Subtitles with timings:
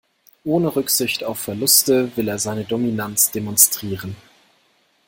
[0.45, 4.15] Ohne Rücksicht auf Verluste will er seine Dominanz demonstrieren.